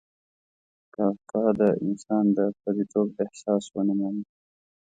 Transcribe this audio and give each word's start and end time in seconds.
کافکا 0.95 1.43
د 1.59 1.61
انسان 1.85 2.25
د 2.37 2.39
پردیتوب 2.61 3.07
احساس 3.23 3.63
ونمایي. 3.75 4.23